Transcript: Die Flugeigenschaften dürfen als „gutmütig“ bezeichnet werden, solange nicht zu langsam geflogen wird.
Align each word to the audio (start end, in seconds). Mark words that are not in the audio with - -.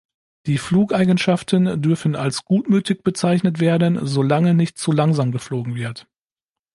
Die 0.47 0.57
Flugeigenschaften 0.57 1.79
dürfen 1.79 2.15
als 2.15 2.43
„gutmütig“ 2.43 3.03
bezeichnet 3.03 3.59
werden, 3.59 3.99
solange 4.07 4.55
nicht 4.55 4.79
zu 4.79 4.91
langsam 4.91 5.31
geflogen 5.31 5.75
wird. 5.75 6.07